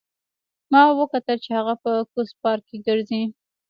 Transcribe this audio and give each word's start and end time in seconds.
ما 0.71 0.81
وکتل 0.99 1.37
چې 1.45 1.49
هغه 1.57 1.73
په 1.83 1.91
کوز 2.11 2.29
پارک 2.41 2.63
کې 2.69 2.77
ګرځي 2.87 3.21